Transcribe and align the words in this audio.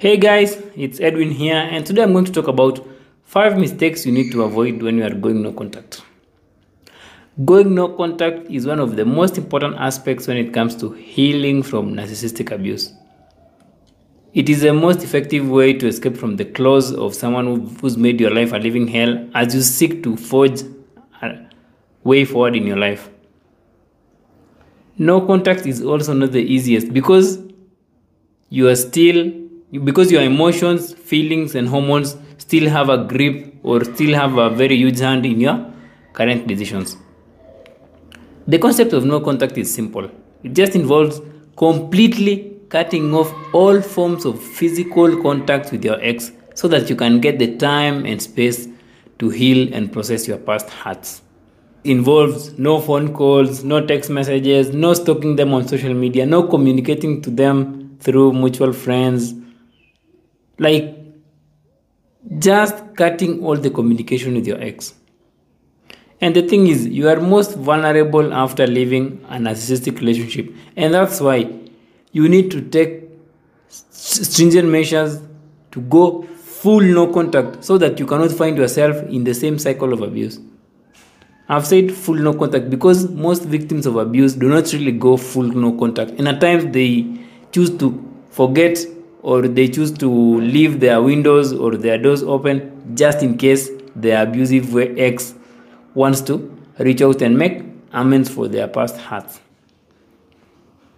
Hey 0.00 0.16
guys, 0.16 0.62
it's 0.76 1.00
Edwin 1.00 1.32
here, 1.32 1.56
and 1.56 1.84
today 1.84 2.04
I'm 2.04 2.12
going 2.12 2.24
to 2.24 2.30
talk 2.30 2.46
about 2.46 2.86
five 3.24 3.58
mistakes 3.58 4.06
you 4.06 4.12
need 4.12 4.30
to 4.30 4.44
avoid 4.44 4.80
when 4.80 4.96
you 4.96 5.04
are 5.04 5.10
going 5.12 5.42
no 5.42 5.52
contact. 5.52 6.02
Going 7.44 7.74
no 7.74 7.88
contact 7.88 8.48
is 8.48 8.64
one 8.64 8.78
of 8.78 8.94
the 8.94 9.04
most 9.04 9.38
important 9.38 9.74
aspects 9.74 10.28
when 10.28 10.36
it 10.36 10.54
comes 10.54 10.76
to 10.76 10.92
healing 10.92 11.64
from 11.64 11.94
narcissistic 11.94 12.52
abuse. 12.52 12.92
It 14.34 14.48
is 14.48 14.60
the 14.60 14.72
most 14.72 15.02
effective 15.02 15.50
way 15.50 15.72
to 15.72 15.88
escape 15.88 16.16
from 16.16 16.36
the 16.36 16.44
claws 16.44 16.92
of 16.92 17.12
someone 17.12 17.76
who's 17.80 17.96
made 17.96 18.20
your 18.20 18.30
life 18.30 18.52
a 18.52 18.58
living 18.58 18.86
hell 18.86 19.28
as 19.34 19.52
you 19.52 19.62
seek 19.62 20.04
to 20.04 20.16
forge 20.16 20.62
a 21.22 21.44
way 22.04 22.24
forward 22.24 22.54
in 22.54 22.68
your 22.68 22.78
life. 22.78 23.10
No 24.96 25.26
contact 25.26 25.66
is 25.66 25.82
also 25.82 26.12
not 26.12 26.30
the 26.30 26.42
easiest 26.42 26.92
because 26.92 27.40
you 28.48 28.68
are 28.68 28.76
still 28.76 29.47
because 29.72 30.10
your 30.10 30.22
emotions, 30.22 30.94
feelings, 30.94 31.54
and 31.54 31.68
hormones 31.68 32.16
still 32.38 32.68
have 32.68 32.88
a 32.88 33.04
grip 33.04 33.54
or 33.62 33.84
still 33.84 34.14
have 34.14 34.38
a 34.38 34.50
very 34.50 34.76
huge 34.76 34.98
hand 35.00 35.26
in 35.26 35.40
your 35.40 35.72
current 36.14 36.46
decisions. 36.46 36.96
The 38.46 38.58
concept 38.58 38.92
of 38.94 39.04
no 39.04 39.20
contact 39.20 39.58
is 39.58 39.72
simple. 39.72 40.10
It 40.42 40.54
just 40.54 40.74
involves 40.74 41.20
completely 41.56 42.56
cutting 42.70 43.14
off 43.14 43.32
all 43.52 43.80
forms 43.80 44.24
of 44.24 44.42
physical 44.42 45.22
contact 45.22 45.72
with 45.72 45.84
your 45.84 45.98
ex 46.02 46.32
so 46.54 46.68
that 46.68 46.88
you 46.88 46.96
can 46.96 47.20
get 47.20 47.38
the 47.38 47.56
time 47.56 48.04
and 48.06 48.20
space 48.22 48.68
to 49.18 49.28
heal 49.28 49.72
and 49.74 49.92
process 49.92 50.26
your 50.26 50.38
past 50.38 50.70
hurts. 50.70 51.22
Involves 51.84 52.58
no 52.58 52.80
phone 52.80 53.12
calls, 53.14 53.64
no 53.64 53.84
text 53.84 54.10
messages, 54.10 54.72
no 54.72 54.94
stalking 54.94 55.36
them 55.36 55.52
on 55.52 55.68
social 55.68 55.94
media, 55.94 56.26
no 56.26 56.42
communicating 56.42 57.22
to 57.22 57.30
them 57.30 57.96
through 58.00 58.32
mutual 58.32 58.72
friends, 58.72 59.34
like 60.58 60.98
just 62.38 62.74
cutting 62.96 63.42
all 63.42 63.56
the 63.56 63.70
communication 63.70 64.34
with 64.34 64.46
your 64.46 64.60
ex. 64.60 64.94
And 66.20 66.34
the 66.34 66.42
thing 66.42 66.66
is, 66.66 66.86
you 66.86 67.08
are 67.08 67.20
most 67.20 67.56
vulnerable 67.56 68.34
after 68.34 68.66
leaving 68.66 69.24
a 69.28 69.36
narcissistic 69.36 70.00
relationship. 70.00 70.52
And 70.76 70.92
that's 70.92 71.20
why 71.20 71.50
you 72.10 72.28
need 72.28 72.50
to 72.50 72.60
take 72.60 73.04
stringent 73.68 74.68
measures 74.68 75.20
to 75.70 75.80
go 75.82 76.22
full 76.22 76.80
no 76.80 77.12
contact 77.12 77.64
so 77.64 77.78
that 77.78 78.00
you 78.00 78.06
cannot 78.06 78.32
find 78.32 78.56
yourself 78.56 78.96
in 79.04 79.22
the 79.22 79.34
same 79.34 79.58
cycle 79.58 79.92
of 79.92 80.02
abuse. 80.02 80.40
I've 81.48 81.66
said 81.66 81.92
full 81.92 82.16
no 82.16 82.34
contact 82.34 82.68
because 82.68 83.08
most 83.08 83.44
victims 83.44 83.86
of 83.86 83.96
abuse 83.96 84.34
do 84.34 84.48
not 84.48 84.70
really 84.72 84.92
go 84.92 85.16
full 85.16 85.44
no 85.44 85.78
contact. 85.78 86.10
And 86.12 86.28
at 86.28 86.40
times 86.40 86.72
they 86.72 87.06
choose 87.52 87.70
to 87.78 88.04
forget 88.30 88.78
or 89.22 89.42
they 89.42 89.68
choose 89.68 89.92
to 89.92 90.40
leave 90.40 90.80
their 90.80 91.02
windows 91.02 91.52
or 91.52 91.76
their 91.76 91.98
doors 91.98 92.22
open 92.22 92.96
just 92.96 93.22
in 93.22 93.36
case 93.36 93.70
their 93.96 94.22
abusive 94.22 94.76
ex 94.98 95.34
wants 95.94 96.20
to 96.20 96.56
reach 96.78 97.02
out 97.02 97.20
and 97.22 97.36
make 97.36 97.62
amends 97.92 98.28
for 98.28 98.48
their 98.48 98.68
past 98.68 98.96
hurts. 98.96 99.40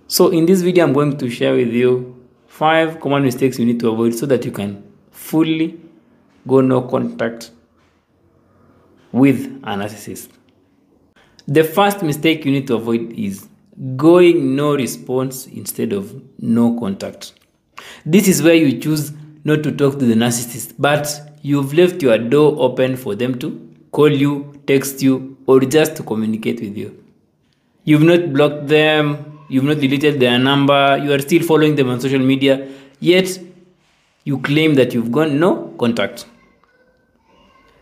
So 0.07 0.31
in 0.31 0.45
this 0.47 0.61
video, 0.61 0.85
I'm 0.85 0.93
going 0.93 1.17
to 1.19 1.31
share 1.31 1.55
with 1.55 1.73
you 1.73 2.21
five 2.47 3.01
common 3.01 3.23
mistakes 3.23 3.59
you 3.59 3.65
need 3.65 3.81
to 3.81 3.91
avoid 3.91 4.15
so 4.15 4.27
that 4.27 4.45
you 4.45 4.51
can 4.51 4.83
fully 5.11 5.81
go 6.47 6.61
no 6.61 6.83
contact 6.83 7.53
with 9.13 9.47
a 9.63 9.77
narcissist. 9.77 10.29
The 11.47 11.65
first 11.65 12.03
mistake 12.03 12.45
you 12.45 12.53
need 12.53 12.67
to 12.67 12.75
avoid 12.75 13.13
is 13.13 13.49
going 13.97 14.55
no 14.55 14.75
response 14.75 15.47
instead 15.47 15.93
of 15.93 16.23
no 16.39 16.79
contact. 16.79 17.40
This 18.07 18.29
is 18.29 18.43
where 18.43 18.55
you 18.55 18.79
choose 18.81 19.13
not 19.45 19.63
to 19.63 19.73
talk 19.73 19.99
to 19.99 20.05
the 20.07 20.15
narcissist, 20.15 20.75
but 20.79 21.09
you've 21.43 21.75
left 21.75 22.03
your 22.03 22.19
door 22.19 22.55
open 22.59 22.97
for 22.97 23.15
them 23.15 23.39
to 23.39 23.69
call 23.93 24.11
you, 24.11 24.61
text 24.67 25.03
you, 25.03 25.37
or 25.47 25.61
just 25.61 25.97
to 25.97 26.03
communicate 26.03 26.61
with 26.61 26.77
you. 26.77 27.05
You've 27.85 28.03
not 28.03 28.33
blocked 28.33 28.69
them, 28.69 29.39
you've 29.49 29.65
not 29.65 29.81
deleted 29.81 30.21
their 30.21 30.39
number, 30.39 30.99
you 31.03 31.13
are 31.13 31.19
still 31.19 31.43
following 31.43 31.77
them 31.77 31.89
on 31.89 32.01
social 32.01 32.21
media, 32.21 32.69
yet 33.01 33.39
you 34.25 34.39
claim 34.39 34.75
that 34.75 34.95
you've 34.95 35.11
gone 35.11 35.39
no 35.41 35.75
contact. 35.79 36.27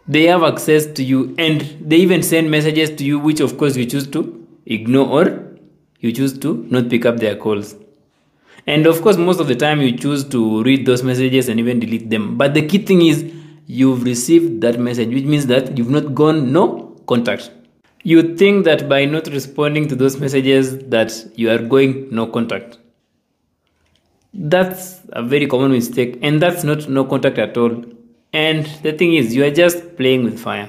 They 0.06 0.24
have 0.24 0.42
access 0.42 0.86
to 0.86 1.04
you 1.04 1.34
and 1.38 1.60
they 1.80 1.96
even 1.96 2.22
send 2.22 2.50
messages 2.50 2.90
to 2.96 3.04
you, 3.04 3.18
which 3.18 3.40
of 3.40 3.58
course 3.58 3.76
you 3.76 3.84
choose 3.84 4.06
to 4.08 4.46
ignore 4.64 5.06
or 5.06 5.58
you 6.00 6.12
choose 6.12 6.38
to 6.38 6.66
not 6.70 6.88
pick 6.88 7.04
up 7.04 7.18
their 7.18 7.36
calls. 7.36 7.74
And 8.68 8.86
of 8.86 9.00
course, 9.00 9.16
most 9.16 9.40
of 9.40 9.48
the 9.48 9.56
time 9.56 9.80
you 9.80 9.92
choose 9.96 10.24
to 10.28 10.62
read 10.62 10.84
those 10.84 11.02
messages 11.02 11.48
and 11.48 11.58
even 11.58 11.80
delete 11.80 12.10
them. 12.10 12.36
But 12.36 12.52
the 12.52 12.66
key 12.66 12.84
thing 12.84 13.00
is 13.00 13.24
you've 13.66 14.02
received 14.02 14.60
that 14.60 14.78
message, 14.78 15.08
which 15.08 15.24
means 15.24 15.46
that 15.46 15.78
you've 15.78 15.88
not 15.88 16.14
gone 16.14 16.52
no 16.52 16.94
contact. 17.06 17.50
You 18.02 18.36
think 18.36 18.66
that 18.66 18.86
by 18.86 19.06
not 19.06 19.26
responding 19.28 19.88
to 19.88 19.96
those 19.96 20.18
messages 20.18 20.78
that 20.90 21.14
you 21.34 21.50
are 21.50 21.56
going 21.56 22.14
no 22.14 22.26
contact. 22.26 22.76
That's 24.34 25.00
a 25.12 25.22
very 25.22 25.46
common 25.46 25.72
mistake 25.72 26.18
and 26.20 26.42
that's 26.42 26.62
not 26.62 26.90
no 26.90 27.06
contact 27.06 27.38
at 27.38 27.56
all. 27.56 27.82
And 28.34 28.66
the 28.82 28.92
thing 28.92 29.14
is 29.14 29.34
you 29.34 29.44
are 29.44 29.50
just 29.50 29.96
playing 29.96 30.24
with 30.24 30.38
fire. 30.38 30.68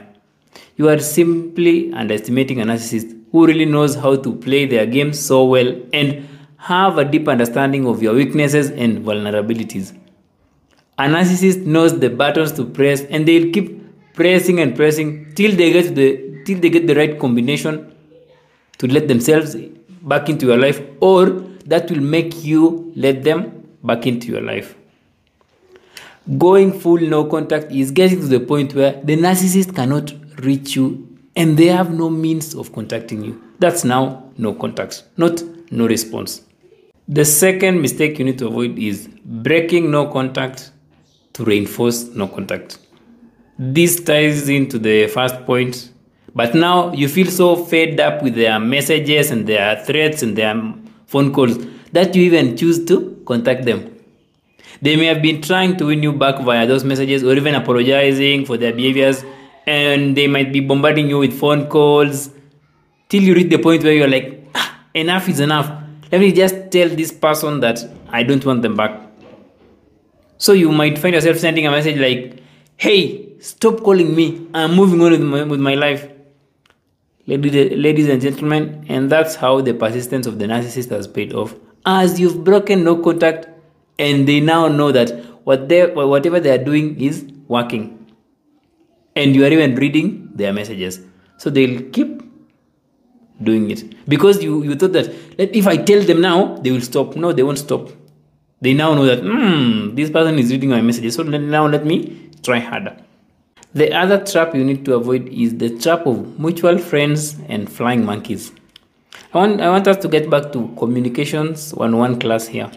You 0.78 0.88
are 0.88 1.00
simply 1.00 1.92
underestimating 1.92 2.62
a 2.62 2.64
narcissist 2.64 3.14
who 3.34 3.46
really 3.46 3.66
knows 3.66 3.96
how 3.96 4.16
to 4.16 4.36
play 4.38 4.66
their 4.66 4.86
game 4.86 5.12
so 5.12 5.44
well 5.44 5.76
and 5.92 6.26
have 6.60 6.98
a 6.98 7.06
deep 7.06 7.28
understanding 7.28 7.88
of 7.88 8.04
your 8.04 8.14
weaknesses 8.14 8.70
and 8.70 9.00
vulnerabilities. 9.00 9.98
A 10.98 11.04
narcissist 11.04 11.66
knows 11.66 11.98
the 12.00 12.10
buttons 12.10 12.52
to 12.54 12.66
press 12.66 13.02
and 13.04 13.26
they'll 13.26 13.52
keep 13.54 14.14
pressing 14.14 14.60
and 14.60 14.76
pressing 14.76 15.34
till 15.36 15.56
they 15.56 15.72
get 15.72 15.96
the 15.96 16.44
till 16.46 16.60
they 16.60 16.70
get 16.70 16.86
the 16.88 16.96
right 16.96 17.18
combination 17.18 17.96
to 18.78 18.88
let 18.88 19.08
themselves 19.08 19.56
back 20.02 20.28
into 20.28 20.48
your 20.48 20.58
life 20.58 20.82
or 21.00 21.30
that 21.66 21.90
will 21.90 22.02
make 22.02 22.44
you 22.44 22.92
let 22.96 23.24
them 23.24 23.64
back 23.84 24.06
into 24.06 24.28
your 24.28 24.42
life. 24.42 24.76
Going 26.38 26.78
full 26.78 27.00
no 27.00 27.24
contact 27.26 27.72
is 27.72 27.92
getting 27.92 28.20
to 28.20 28.28
the 28.28 28.40
point 28.42 28.76
where 28.76 29.00
the 29.04 29.16
narcissist 29.16 29.74
cannot 29.74 30.14
reach 30.44 30.76
you 30.76 31.08
and 31.38 31.58
they 31.58 31.68
have 31.68 31.94
no 31.94 32.10
means 32.10 32.54
of 32.54 32.74
contacting 32.74 33.24
you. 33.24 33.42
That's 33.60 33.86
now 33.86 34.32
no 34.38 34.54
contact, 34.54 35.04
not 35.16 35.42
no 35.72 35.88
response. 35.88 36.42
The 37.12 37.26
second 37.26 37.82
mistake 37.82 38.20
you 38.20 38.26
need 38.26 38.38
to 38.38 38.46
avoid 38.46 38.78
is 38.78 39.10
breaking 39.26 39.90
no 39.90 40.06
contact 40.06 40.72
to 41.34 41.44
reinforce 41.44 42.04
no 42.04 42.28
contact. 42.28 42.78
This 43.58 44.00
ties 44.00 44.48
into 44.48 44.78
the 44.78 45.08
first 45.08 45.44
point, 45.48 45.92
but 46.36 46.54
now 46.54 46.94
you 46.94 47.08
feel 47.08 47.26
so 47.26 47.56
fed 47.56 48.00
up 48.00 48.22
with 48.22 48.36
their 48.36 48.60
messages 48.60 49.32
and 49.32 49.48
their 49.48 49.84
threats 49.86 50.22
and 50.22 50.38
their 50.38 50.54
phone 51.08 51.34
calls 51.34 51.58
that 51.94 52.16
you 52.16 52.22
even 52.22 52.56
choose 52.56 52.86
to 52.86 53.20
contact 53.26 53.66
them. 53.66 53.92
They 54.84 54.96
may 54.96 55.06
have 55.06 55.24
been 55.24 55.42
trying 55.42 55.78
to 55.78 55.88
win 55.88 56.04
you 56.04 56.14
back 56.14 56.40
via 56.42 56.68
those 56.68 56.84
messages 56.84 57.24
or 57.24 57.34
even 57.34 57.56
apologizing 57.56 58.46
for 58.46 58.56
their 58.56 58.72
behaviors, 58.72 59.26
and 59.66 60.16
they 60.16 60.28
might 60.28 60.54
be 60.54 60.60
bombarding 60.60 61.10
you 61.10 61.18
with 61.18 61.34
phone 61.34 61.70
calls 61.70 62.30
till 63.10 63.24
you 63.24 63.34
reach 63.34 63.50
the 63.50 63.58
point 63.58 63.84
where 63.84 63.94
you're 63.94 64.08
like, 64.08 64.48
ah, 64.54 64.80
enough 64.94 65.28
is 65.28 65.40
enough 65.40 65.79
let 66.12 66.22
me 66.22 66.32
just 66.32 66.72
tell 66.72 66.90
this 66.90 67.12
person 67.12 67.60
that 67.60 67.84
I 68.10 68.24
don't 68.24 68.44
want 68.46 68.62
them 68.62 68.76
back. 68.76 69.00
So 70.38 70.54
you 70.54 70.72
might 70.72 70.98
find 70.98 71.14
yourself 71.14 71.38
sending 71.38 71.68
a 71.68 71.72
message 71.72 71.98
like, 71.98 72.42
hey, 72.78 73.38
stop 73.40 73.82
calling 73.82 74.16
me. 74.16 74.48
I'm 74.54 74.76
moving 74.76 75.02
on 75.02 75.12
with 75.12 75.22
my, 75.22 75.44
with 75.44 75.60
my 75.60 75.76
life. 75.76 76.10
Ladies 77.28 78.08
and 78.08 78.22
gentlemen, 78.22 78.86
and 78.90 79.12
that's 79.12 79.36
how 79.36 79.62
the 79.62 79.74
persistence 79.74 80.26
of 80.26 80.40
the 80.40 80.46
narcissist 80.46 80.90
has 80.90 81.08
paid 81.08 81.34
off. 81.34 81.54
As 81.86 82.20
you've 82.20 82.44
broken 82.44 82.84
no 82.84 82.96
contact, 83.04 83.48
and 84.00 84.28
they 84.28 84.40
now 84.40 84.68
know 84.68 84.92
that 84.92 85.12
what 85.44 85.68
they, 85.70 85.86
whatever 85.86 86.40
they 86.40 86.50
are 86.50 86.64
doing 86.64 87.00
is 87.00 87.26
working. 87.48 88.14
And 89.16 89.36
you 89.36 89.44
are 89.44 89.50
even 89.50 89.76
reading 89.76 90.30
their 90.34 90.54
messages. 90.54 91.02
So 91.38 91.50
they'll 91.50 91.82
keep 91.92 92.19
doing 93.42 93.72
it 93.72 93.84
because 94.08 94.44
you, 94.44 94.64
you 94.64 94.76
thought 94.76 94.94
that 94.94 95.14
if 95.38 95.68
I 95.68 95.78
tell 95.78 96.02
them 96.02 96.22
now, 96.22 96.56
they 96.58 96.72
will 96.72 96.82
stop. 96.82 97.16
No, 97.16 97.32
they 97.32 97.44
won't 97.44 97.60
stop. 97.60 97.90
They 98.62 98.74
now 98.74 98.94
know 98.94 99.06
that, 99.06 99.20
hmm, 99.20 99.96
this 99.96 100.10
person 100.10 100.38
is 100.38 100.52
reading 100.52 100.70
my 100.70 100.82
messages. 100.82 101.16
So 101.16 101.24
now 101.24 101.66
let 101.66 101.86
me 101.86 102.30
try 102.44 102.60
harder. 102.60 102.98
The 103.74 103.94
other 103.94 104.24
trap 104.26 104.56
you 104.56 104.64
need 104.64 104.84
to 104.86 104.96
avoid 104.96 105.30
is 105.30 105.58
the 105.58 105.78
trap 105.78 106.06
of 106.06 106.40
mutual 106.40 106.78
friends 106.78 107.38
and 107.48 107.72
flying 107.72 108.04
monkeys. 108.04 108.52
I 109.34 109.38
want, 109.38 109.62
I 109.62 109.70
want 109.70 109.88
us 109.88 109.98
to 109.98 110.08
get 110.08 110.30
back 110.30 110.52
to 110.54 110.74
communications 110.78 111.74
one 111.74 111.96
one 111.98 112.20
class 112.20 112.48
here. 112.48 112.72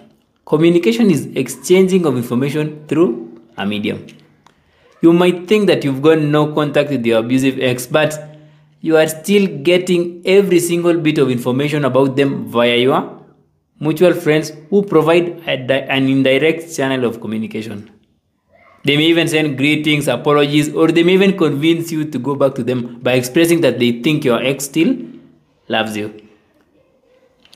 Communication 0.45 1.11
is 1.11 1.27
exchanging 1.35 2.05
of 2.05 2.17
information 2.17 2.87
through 2.89 3.41
a 3.57 3.65
medium. 3.65 4.07
You 5.01 5.13
might 5.13 5.49
think 5.49 5.67
that 5.67 5.83
you've 5.83 6.03
got 6.03 6.19
no 6.19 6.53
contact 6.53 6.91
with 6.91 7.05
your 7.07 7.21
abusive 7.21 7.59
ex, 7.59 7.87
but 7.87 8.32
you 8.83 8.97
are 8.97 9.07
still 9.07 9.47
getting 9.63 10.21
every 10.27 10.59
single 10.59 10.99
bit 10.99 11.19
of 11.19 11.31
information 11.31 11.85
about 11.85 12.17
them 12.17 12.47
via 12.47 12.77
your 12.77 13.01
mutual 13.79 14.13
friends 14.13 14.53
who 14.71 14.83
provide 14.83 15.29
an 15.47 16.09
indirect 16.09 16.75
channel 16.77 17.05
of 17.05 17.21
communication. 17.21 17.89
They 18.85 18.97
may 18.97 19.05
even 19.05 19.29
send 19.29 19.57
greetings, 19.57 20.09
apologies, 20.09 20.75
or 20.75 20.89
they 20.89 21.05
may 21.05 21.15
even 21.15 21.39
convince 21.39 21.93
you 21.93 22.05
to 22.11 22.19
go 22.19 22.35
back 22.35 22.57
to 22.57 22.65
them 22.65 22.99
by 23.01 23.13
expressing 23.13 23.61
that 23.61 23.79
they 23.79 24.03
think 24.03 24.25
your 24.25 24.43
ex 24.43 24.65
still 24.65 24.97
loves 25.69 25.97
you. 25.97 26.21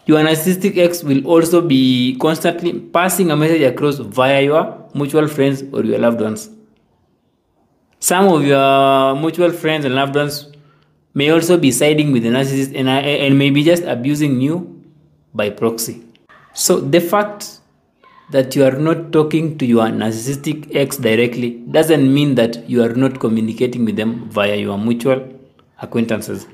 Your 0.07 0.21
narcissistic 0.21 0.79
ex 0.79 1.03
will 1.03 1.27
also 1.27 1.61
be 1.61 2.17
constantly 2.21 2.79
passing 2.79 3.33
a 3.33 3.37
message 3.37 3.63
across 3.63 3.99
via 3.99 4.43
your 4.43 4.89
mutual 4.95 5.27
friends 5.27 5.65
or 5.73 5.85
your 5.85 5.99
loved 5.99 6.21
ones. 6.21 6.51
Some 7.99 8.29
of 8.29 8.45
your 8.45 9.17
mutual 9.17 9.51
friends 9.51 9.85
and 9.85 9.97
loved 9.97 10.15
ones 10.15 10.53
may 11.17 11.31
also 11.31 11.57
be 11.57 11.71
siding 11.73 12.13
with 12.13 12.25
the 12.25 12.29
narcissist 12.29 12.75
and, 12.79 12.89
uh, 12.89 13.25
and 13.25 13.39
may 13.39 13.49
be 13.49 13.65
just 13.65 13.85
abusing 13.85 14.39
you 14.39 14.85
by 15.35 15.49
proxy. 15.49 16.05
So 16.53 16.79
the 16.79 17.01
fact 17.01 17.61
that 18.33 18.55
you 18.55 18.65
are 18.65 18.79
not 18.89 19.13
talking 19.13 19.57
to 19.57 19.65
your 19.65 19.87
narcissistic 19.87 20.77
ex 20.77 20.99
directly 20.99 21.51
doesn't 21.71 22.13
mean 22.13 22.35
that 22.35 22.69
you 22.69 22.83
are 22.83 22.93
not 22.93 23.19
communicating 23.19 23.87
with 23.87 23.97
them 23.97 24.29
via 24.29 24.57
your 24.57 24.77
mutual 24.77 25.27
acquaintances. 25.81 26.47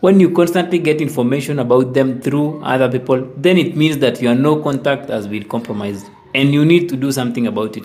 When 0.00 0.20
you 0.20 0.30
constantly 0.32 0.78
get 0.78 1.00
information 1.00 1.58
about 1.58 1.94
them 1.94 2.20
through 2.20 2.62
other 2.62 2.90
people, 2.90 3.26
then 3.38 3.56
it 3.56 3.74
means 3.74 3.96
that 3.98 4.20
your 4.20 4.34
no 4.34 4.62
contact 4.62 5.08
has 5.08 5.26
been 5.26 5.48
compromised 5.48 6.06
and 6.34 6.52
you 6.52 6.66
need 6.66 6.90
to 6.90 6.96
do 6.96 7.10
something 7.10 7.46
about 7.46 7.78
it. 7.78 7.84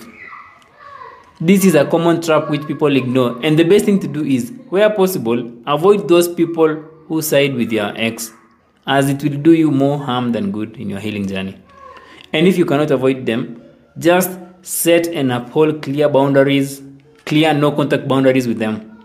This 1.44 1.66
is 1.66 1.74
a 1.74 1.86
common 1.86 2.22
trap 2.22 2.52
which 2.52 2.68
people 2.68 2.96
ignore, 2.96 3.40
and 3.42 3.58
the 3.58 3.64
best 3.64 3.86
thing 3.86 4.00
to 4.02 4.08
do 4.08 4.24
is, 4.24 4.54
where 4.70 4.92
possible, 4.92 5.52
avoid 5.66 6.08
those 6.08 6.32
people 6.32 6.68
who 7.08 7.24
side 7.24 7.56
with 7.56 7.72
your 7.72 7.92
ex, 7.96 8.32
as 8.86 9.10
it 9.10 9.24
will 9.24 9.42
do 9.42 9.54
you 9.54 9.72
more 9.72 9.98
harm 9.98 10.34
than 10.34 10.52
good 10.52 10.78
in 10.78 10.88
your 10.88 11.00
healing 11.00 11.28
journey. 11.28 11.58
And 12.32 12.48
if 12.48 12.60
you 12.60 12.66
cannot 12.66 12.92
avoid 12.92 13.26
them, 13.26 13.60
just 13.98 14.38
set 14.62 15.08
and 15.08 15.32
uphold 15.32 15.82
clear 15.82 16.10
boundaries, 16.10 16.84
clear 17.26 17.56
no 17.56 17.72
contact 17.72 18.08
boundaries 18.08 18.48
with 18.48 18.60
them. 18.60 19.04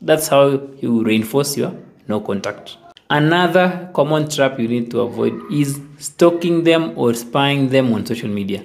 That's 0.00 0.28
how 0.28 0.68
you 0.78 1.02
reinforce 1.02 1.56
your 1.56 1.76
no 2.06 2.20
contact. 2.20 2.76
Another 3.10 3.90
common 3.94 4.30
trap 4.30 4.60
you 4.60 4.68
need 4.68 4.92
to 4.92 5.00
avoid 5.00 5.42
is 5.50 5.80
stalking 5.98 6.62
them 6.62 6.96
or 6.96 7.14
spying 7.14 7.70
them 7.70 7.92
on 7.92 8.06
social 8.06 8.30
media. 8.30 8.62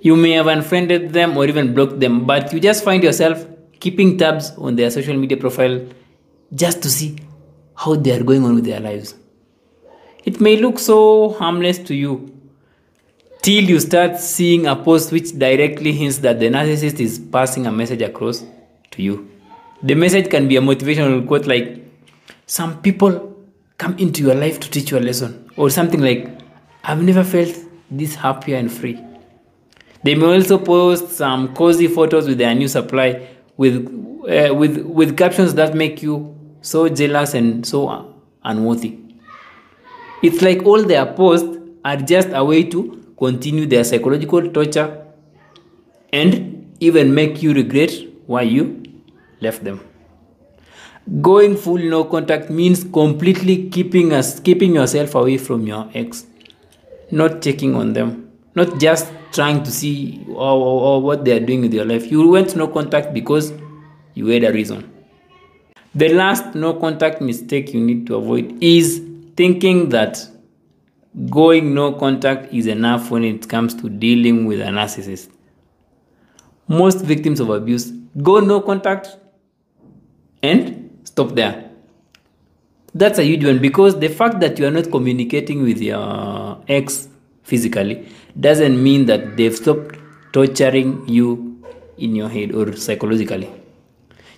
You 0.00 0.16
may 0.16 0.32
have 0.32 0.46
unfriended 0.46 1.12
them 1.12 1.36
or 1.36 1.46
even 1.46 1.74
blocked 1.74 2.00
them, 2.00 2.24
but 2.24 2.52
you 2.52 2.60
just 2.60 2.84
find 2.84 3.02
yourself 3.02 3.46
keeping 3.80 4.16
tabs 4.16 4.52
on 4.56 4.76
their 4.76 4.90
social 4.90 5.16
media 5.16 5.36
profile 5.36 5.86
just 6.54 6.82
to 6.82 6.90
see 6.90 7.18
how 7.76 7.94
they 7.94 8.12
are 8.12 8.22
going 8.22 8.44
on 8.44 8.54
with 8.54 8.64
their 8.64 8.80
lives. 8.80 9.14
It 10.24 10.40
may 10.40 10.56
look 10.56 10.78
so 10.78 11.30
harmless 11.30 11.78
to 11.78 11.94
you 11.94 12.34
till 13.42 13.64
you 13.64 13.80
start 13.80 14.18
seeing 14.18 14.66
a 14.66 14.76
post 14.76 15.12
which 15.12 15.38
directly 15.38 15.92
hints 15.92 16.18
that 16.18 16.40
the 16.40 16.48
narcissist 16.48 17.00
is 17.00 17.18
passing 17.18 17.66
a 17.66 17.72
message 17.72 18.02
across 18.02 18.44
to 18.90 19.02
you. 19.02 19.30
The 19.82 19.94
message 19.94 20.28
can 20.28 20.46
be 20.46 20.56
a 20.56 20.60
motivational 20.60 21.26
quote 21.26 21.46
like, 21.46 21.82
Some 22.46 22.82
people 22.82 23.36
come 23.78 23.96
into 23.98 24.22
your 24.22 24.34
life 24.34 24.60
to 24.60 24.70
teach 24.70 24.90
you 24.90 24.98
a 24.98 25.00
lesson, 25.00 25.50
or 25.56 25.70
something 25.70 26.00
like, 26.00 26.28
I've 26.84 27.02
never 27.02 27.24
felt 27.24 27.54
this 27.90 28.14
happier 28.14 28.56
and 28.56 28.70
free. 28.70 29.02
They 30.02 30.14
may 30.14 30.26
also 30.26 30.58
post 30.58 31.10
some 31.10 31.54
cozy 31.54 31.86
photos 31.86 32.26
with 32.26 32.38
their 32.38 32.54
new 32.54 32.68
supply 32.68 33.28
with, 33.56 33.86
uh, 34.24 34.54
with, 34.54 34.78
with 34.78 35.16
captions 35.16 35.54
that 35.54 35.74
make 35.74 36.02
you 36.02 36.34
so 36.62 36.88
jealous 36.88 37.34
and 37.34 37.66
so 37.66 38.14
unworthy. 38.42 38.98
It's 40.22 40.42
like 40.42 40.62
all 40.64 40.82
their 40.82 41.06
posts 41.06 41.58
are 41.84 41.96
just 41.96 42.28
a 42.32 42.44
way 42.44 42.64
to 42.64 43.14
continue 43.18 43.66
their 43.66 43.84
psychological 43.84 44.50
torture 44.50 45.06
and 46.12 46.74
even 46.80 47.14
make 47.14 47.42
you 47.42 47.52
regret 47.52 47.92
why 48.26 48.42
you 48.42 48.82
left 49.40 49.64
them. 49.64 49.80
Going 51.20 51.56
full 51.56 51.78
no 51.78 52.04
contact 52.04 52.50
means 52.50 52.84
completely 52.84 53.68
keeping 53.68 54.12
us 54.12 54.38
keeping 54.40 54.74
yourself 54.74 55.14
away 55.14 55.38
from 55.38 55.66
your 55.66 55.90
ex, 55.94 56.26
not 57.10 57.42
checking 57.42 57.74
on 57.74 57.94
them, 57.94 58.29
not 58.54 58.78
just 58.78 59.12
trying 59.32 59.62
to 59.62 59.70
see 59.70 60.24
or, 60.28 60.36
or, 60.36 60.80
or 60.82 61.02
what 61.02 61.24
they 61.24 61.32
are 61.32 61.44
doing 61.44 61.60
with 61.62 61.72
your 61.72 61.84
life. 61.84 62.10
You 62.10 62.28
went 62.28 62.56
no 62.56 62.68
contact 62.68 63.14
because 63.14 63.52
you 64.14 64.26
had 64.26 64.44
a 64.44 64.52
reason. 64.52 64.92
The 65.94 66.08
last 66.10 66.54
no 66.54 66.74
contact 66.74 67.20
mistake 67.20 67.74
you 67.74 67.80
need 67.80 68.06
to 68.06 68.16
avoid 68.16 68.62
is 68.62 69.02
thinking 69.36 69.88
that 69.90 70.24
going 71.28 71.74
no 71.74 71.92
contact 71.92 72.52
is 72.52 72.66
enough 72.66 73.10
when 73.10 73.24
it 73.24 73.48
comes 73.48 73.74
to 73.74 73.88
dealing 73.88 74.46
with 74.46 74.60
a 74.60 74.66
narcissist. 74.66 75.30
Most 76.68 77.00
victims 77.04 77.40
of 77.40 77.50
abuse 77.50 77.90
go 78.22 78.40
no 78.40 78.60
contact 78.60 79.16
and 80.42 81.00
stop 81.04 81.34
there. 81.34 81.70
That's 82.94 83.18
a 83.18 83.24
huge 83.24 83.44
one 83.44 83.58
because 83.58 83.98
the 83.98 84.08
fact 84.08 84.40
that 84.40 84.58
you 84.58 84.66
are 84.66 84.70
not 84.70 84.90
communicating 84.90 85.62
with 85.62 85.80
your 85.80 86.62
ex 86.68 87.08
physically 87.50 87.96
doesn't 88.48 88.82
mean 88.88 89.06
that 89.06 89.36
they've 89.36 89.56
stopped 89.62 89.96
torturing 90.32 90.90
you 91.08 91.28
in 91.98 92.14
your 92.14 92.28
head 92.28 92.52
or 92.52 92.76
psychologically. 92.76 93.50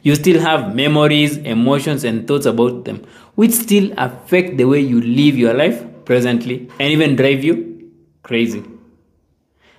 You 0.03 0.15
still 0.17 0.41
have 0.41 0.75
memories, 0.75 1.37
emotions, 1.37 2.03
and 2.05 2.27
thoughts 2.27 2.47
about 2.47 2.85
them, 2.85 3.05
which 3.37 3.53
still 3.53 3.93
affect 3.97 4.57
the 4.57 4.65
way 4.65 4.81
you 4.81 5.01
live 5.01 5.37
your 5.37 5.55
life 5.55 5.85
presently 6.05 6.69
and 6.81 6.91
even 6.91 7.15
drive 7.15 7.45
you 7.45 7.91
crazy. 8.23 8.65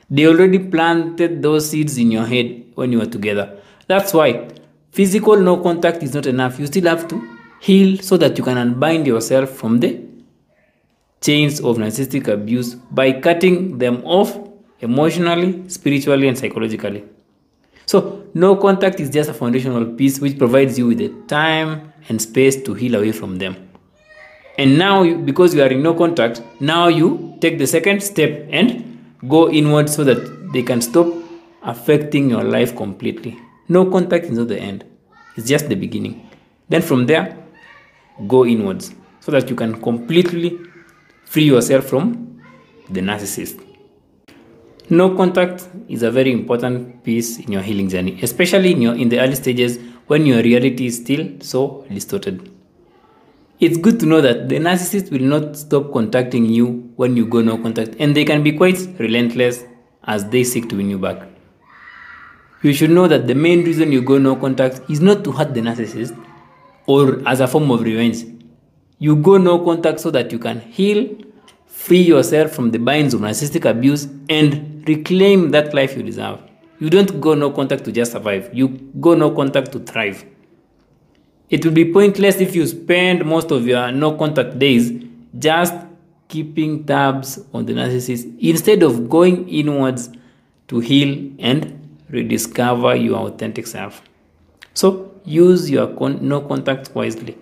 They 0.09 0.27
already 0.27 0.59
planted 0.59 1.41
those 1.41 1.69
seeds 1.69 1.97
in 1.97 2.12
your 2.12 2.25
head 2.25 2.63
when 2.75 2.91
you 2.91 3.00
were 3.00 3.12
together. 3.18 3.59
That's 3.88 4.13
why 4.13 4.47
physical 4.91 5.38
no 5.38 5.57
contact 5.57 6.03
is 6.03 6.13
not 6.13 6.25
enough. 6.25 6.59
You 6.59 6.68
still 6.68 6.85
have 6.85 7.07
to 7.09 7.21
heal 7.59 7.97
so 7.97 8.18
that 8.18 8.38
you 8.38 8.44
can 8.44 8.57
unbind 8.57 9.07
yourself 9.07 9.50
from 9.50 9.80
the 9.80 10.00
chains 11.24 11.62
of 11.62 11.78
narcissistic 11.78 12.28
abuse 12.28 12.75
by 12.75 13.14
cutting 13.14 13.78
them 13.78 14.04
off 14.04 14.38
emotionally, 14.81 15.68
spiritually, 15.70 16.28
and 16.28 16.38
psychologically. 16.38 17.06
So, 17.86 18.28
no 18.34 18.56
contact 18.58 19.00
is 19.00 19.10
just 19.10 19.30
a 19.30 19.34
foundational 19.34 19.86
piece 19.86 20.20
which 20.20 20.38
provides 20.38 20.78
you 20.78 20.88
with 20.88 20.98
the 20.98 21.10
time 21.28 21.94
and 22.10 22.22
space 22.22 22.62
to 22.64 22.74
heal 22.74 22.96
away 22.96 23.14
from 23.14 23.38
them. 23.38 23.70
And 24.58 24.78
now, 24.78 25.16
because 25.16 25.56
you 25.56 25.64
are 25.64 25.68
in 25.68 25.81
no 25.81 25.94
contact, 25.94 26.42
now 26.60 26.88
you 26.88 27.38
take 27.42 27.58
the 27.58 27.68
second 27.68 28.04
step 28.04 28.48
and 28.52 29.16
go 29.28 29.50
inward 29.50 29.90
so 29.90 30.04
that 30.04 30.52
they 30.54 30.62
can 30.62 30.81
stop 30.81 31.07
affecting 31.64 32.30
your 32.30 32.44
life 32.44 32.76
completely. 32.76 33.40
No 33.69 33.90
contact 33.90 34.26
is 34.26 34.38
not 34.38 34.50
the 34.50 34.59
end, 34.59 34.83
it's 35.38 35.47
just 35.47 35.69
the 35.69 35.76
beginning. 35.76 36.30
Then 36.69 36.81
from 36.81 37.06
there, 37.06 37.38
go 38.28 38.45
inwards 38.45 38.94
so 39.21 39.31
that 39.31 39.50
you 39.50 39.56
can 39.56 39.81
completely 39.81 40.59
free 41.33 41.45
yourself 41.45 41.85
from 41.85 42.40
the 42.92 43.02
narcissist. 43.02 43.59
No 44.92 45.16
contact 45.16 45.68
is 45.90 46.04
a 46.04 46.11
very 46.11 46.31
important 46.31 47.04
piece 47.04 47.40
in 47.40 47.52
your 47.52 47.63
healing 47.63 47.90
journey, 47.90 48.19
especially 48.21 48.71
in 48.73 48.83
your 48.83 48.94
in 48.94 49.09
the 49.09 49.19
early 49.19 49.33
stages 49.33 49.80
when 50.06 50.28
your 50.28 50.44
reality 50.44 50.85
is 50.85 50.97
still 50.97 51.25
so 51.40 51.87
distorted. 51.90 52.52
It's 53.59 53.78
good 53.78 53.99
to 54.02 54.06
know 54.06 54.21
that 54.21 54.47
the 54.47 54.59
narcissist 54.59 55.09
will 55.09 55.25
not 55.25 55.57
stop 55.57 55.92
contacting 55.92 56.45
you 56.45 56.94
when 56.97 57.18
you 57.18 57.25
go 57.25 57.42
no 57.42 57.57
contact, 57.57 57.95
and 57.97 58.16
they 58.16 58.25
can 58.25 58.44
be 58.44 58.52
quite 58.52 58.78
relentless 58.99 59.63
as 60.04 60.30
they 60.30 60.44
seek 60.44 60.69
to 60.69 60.75
win 60.75 60.92
you 60.92 60.99
back. 60.99 61.28
You 62.61 62.73
should 62.73 62.92
know 62.92 63.07
that 63.07 63.25
the 63.25 63.33
main 63.33 63.66
reason 63.66 63.92
you 63.92 64.04
go 64.04 64.19
no 64.19 64.35
contact 64.35 64.81
is 64.87 65.02
not 65.02 65.23
to 65.23 65.31
hurt 65.31 65.56
the 65.56 65.61
narcissist 65.61 66.16
or 66.85 67.28
as 67.28 67.40
a 67.40 67.47
form 67.47 67.71
of 67.71 67.81
revenge. 67.81 68.32
You 69.00 69.16
go 69.16 69.38
no 69.38 69.59
contact 69.59 70.00
so 70.00 70.12
that 70.12 70.31
you 70.31 70.40
can 70.40 70.62
heal, 70.62 71.09
free 71.66 72.02
yourself 72.02 72.52
from 72.52 72.71
the 72.71 72.80
binds 72.80 73.14
of 73.14 73.21
narcissistic 73.21 73.69
abuse, 73.69 74.07
and 74.30 74.88
reclaim 74.88 75.52
that 75.52 75.73
life 75.73 75.95
you 75.97 76.04
deserve. 76.04 76.40
You 76.80 76.90
don't 76.90 77.19
go 77.21 77.33
no 77.33 77.52
contact 77.52 77.85
to 77.85 77.92
just 77.92 78.12
survive, 78.12 78.50
you 78.54 78.69
go 79.00 79.16
no 79.16 79.31
contact 79.31 79.71
to 79.73 79.80
thrive. 79.80 80.26
It 81.50 81.64
would 81.66 81.73
be 81.73 81.92
pointless 81.92 82.38
if 82.38 82.56
you 82.56 82.66
spend 82.66 83.26
most 83.26 83.52
of 83.52 83.68
your 83.68 83.92
no 83.92 84.18
contact 84.18 84.57
days 84.57 84.92
just 85.38 85.73
keeping 86.28 86.83
tabs 86.85 87.40
on 87.54 87.66
the 87.66 87.73
narcissist 87.73 88.40
instead 88.40 88.81
of 88.81 89.09
going 89.09 89.47
inwards 89.47 90.09
to 90.68 90.80
heal 90.80 91.31
and 91.40 91.97
rediscover 92.09 92.95
your 92.95 93.28
authentic 93.28 93.68
self. 93.68 94.02
So 94.73 95.12
use 95.26 95.69
your 95.69 95.88
con- 95.95 96.28
no 96.28 96.42
contact 96.42 96.94
wisely 96.95 97.38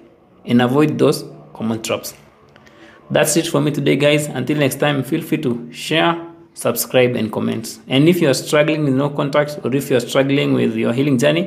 and 0.45 0.61
avoid 0.61 0.97
those 0.97 1.23
common 1.61 1.81
traps. 1.83 2.15
That's 3.11 3.37
it 3.37 3.47
for 3.47 3.61
me 3.61 3.71
today, 3.71 3.95
guys. 3.95 4.27
Until 4.27 4.57
next 4.57 4.79
time, 4.79 5.03
feel 5.03 5.21
free 5.21 5.37
to 5.39 5.71
share, 5.71 6.13
subscribe, 6.53 7.15
and 7.15 7.31
comment. 7.31 7.79
And 7.87 8.09
if 8.09 8.21
you 8.21 8.29
are 8.29 8.33
struggling 8.33 8.83
with 8.85 8.95
no 8.95 9.09
contact 9.09 9.59
or 9.63 9.75
if 9.75 9.89
you 9.91 9.97
are 9.97 10.05
struggling 10.11 10.53
with 10.53 10.75
your 10.75 10.93
healing 10.93 11.19
journey, 11.19 11.45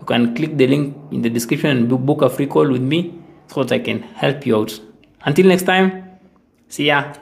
you 0.00 0.06
can 0.06 0.36
click 0.36 0.56
the 0.56 0.66
link 0.68 0.96
in 1.10 1.22
the 1.22 1.30
description 1.30 1.70
and 1.76 2.06
book 2.06 2.22
a 2.22 2.30
free 2.30 2.46
call 2.46 2.70
with 2.70 2.82
me 2.82 3.18
so 3.48 3.64
that 3.64 3.74
I 3.74 3.78
can 3.80 4.02
help 4.02 4.46
you 4.46 4.56
out. 4.56 4.78
Until 5.22 5.46
next 5.46 5.64
time, 5.64 6.04
see 6.68 6.86
ya 6.86 7.14